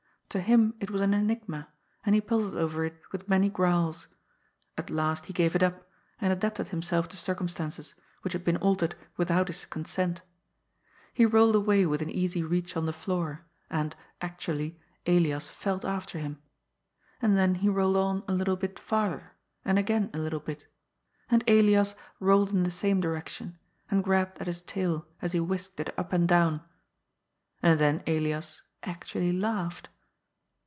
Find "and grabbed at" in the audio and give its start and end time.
23.89-24.47